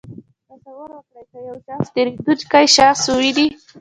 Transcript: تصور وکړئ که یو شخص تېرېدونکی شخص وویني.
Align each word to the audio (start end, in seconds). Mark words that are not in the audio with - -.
تصور 0.49 0.89
وکړئ 0.95 1.23
که 1.31 1.37
یو 1.47 1.55
شخص 1.67 1.87
تېرېدونکی 1.95 2.63
شخص 2.77 3.01
وویني. 3.09 3.47